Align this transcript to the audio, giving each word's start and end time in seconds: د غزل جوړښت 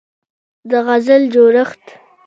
د 0.69 0.71
غزل 0.85 1.23
جوړښت 1.33 1.83